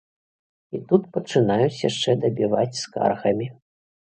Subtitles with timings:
[0.77, 3.47] І тут пачынаюць яшчэ дабіваць скаргамі.